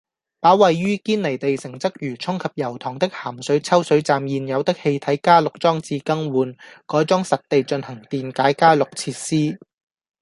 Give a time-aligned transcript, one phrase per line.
[0.39, 6.55] 把位於堅尼地城、鰂魚涌及油塘的鹹水抽水站現有的氣體加氯裝置更換，
[6.87, 9.59] 改裝實地進行電解加氯設施